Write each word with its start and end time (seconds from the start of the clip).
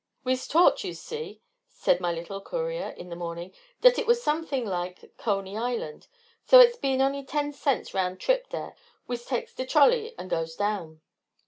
"Wese 0.23 0.47
taught, 0.47 0.83
yuse 0.83 0.99
see," 0.99 1.43
said 1.69 1.99
my 2.01 2.11
little 2.11 2.41
courier, 2.41 2.89
in 2.97 3.09
the 3.09 3.15
morning, 3.15 3.53
"dat 3.81 3.99
it 3.99 4.07
was 4.07 4.19
something 4.23 4.65
like 4.65 5.15
Coney 5.17 5.55
Island; 5.55 6.07
so 6.43 6.59
it's 6.59 6.75
bein' 6.75 7.01
only 7.03 7.23
ten 7.23 7.53
cents 7.53 7.93
round 7.93 8.19
trip 8.19 8.49
dare, 8.49 8.75
wese 9.07 9.25
takes 9.27 9.53
de 9.53 9.63
trolley 9.63 10.17
an' 10.17 10.27
goes 10.27 10.55
down. 10.55 11.01